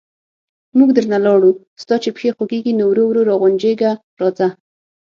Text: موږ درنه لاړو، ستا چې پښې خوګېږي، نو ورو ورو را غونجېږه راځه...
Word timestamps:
موږ 0.77 0.89
درنه 0.97 1.19
لاړو، 1.25 1.51
ستا 1.81 1.95
چې 2.03 2.09
پښې 2.15 2.29
خوګېږي، 2.37 2.73
نو 2.79 2.83
ورو 2.89 3.03
ورو 3.07 3.21
را 3.29 3.35
غونجېږه 3.41 3.91
راځه... 4.19 4.47